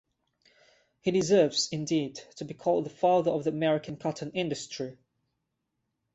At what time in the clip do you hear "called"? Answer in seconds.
2.55-2.87